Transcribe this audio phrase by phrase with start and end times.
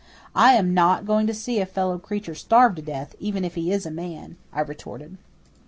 [0.33, 3.71] "I am not going to see a fellow creature starve to death, even if he
[3.71, 5.19] is a man," I retorted.